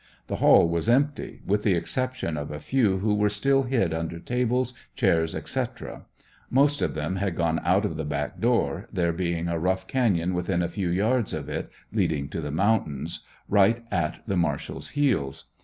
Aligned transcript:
The 0.25 0.37
hall 0.37 0.67
was 0.67 0.89
empty, 0.89 1.41
with 1.45 1.61
the 1.61 1.75
exception 1.75 2.35
of 2.35 2.49
a 2.49 2.59
few 2.59 2.97
who 2.97 3.13
were 3.13 3.29
still 3.29 3.61
hid 3.61 3.93
under 3.93 4.17
tables, 4.17 4.73
chairs, 4.95 5.35
etc. 5.35 6.05
Most 6.49 6.81
of 6.81 6.95
them 6.95 7.17
had 7.17 7.35
gone 7.35 7.61
out 7.63 7.85
of 7.85 7.97
the 7.97 8.03
back 8.03 8.39
door, 8.39 8.87
there 8.91 9.13
being 9.13 9.47
a 9.47 9.59
rough 9.59 9.85
canyon 9.85 10.33
within 10.33 10.63
a 10.63 10.69
few 10.69 10.89
yards 10.89 11.33
of 11.33 11.47
it 11.49 11.69
leading 11.93 12.29
to 12.29 12.41
the 12.41 12.49
mountains, 12.49 13.19
right 13.47 13.85
at 13.91 14.21
the 14.25 14.35
marshal's 14.37 14.89
heels. 14.89 15.49